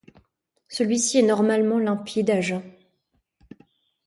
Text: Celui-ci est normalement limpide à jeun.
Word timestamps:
Celui-ci 0.67 1.19
est 1.19 1.21
normalement 1.21 1.77
limpide 1.77 2.31
à 2.31 2.41
jeun. 2.41 2.63